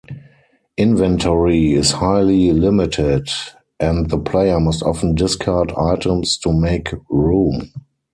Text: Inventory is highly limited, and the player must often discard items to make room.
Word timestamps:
Inventory 0.77 1.73
is 1.75 1.91
highly 1.91 2.51
limited, 2.53 3.27
and 3.79 4.09
the 4.09 4.17
player 4.17 4.59
must 4.59 4.81
often 4.81 5.13
discard 5.13 5.71
items 5.73 6.39
to 6.39 6.51
make 6.51 6.89
room. 7.07 7.71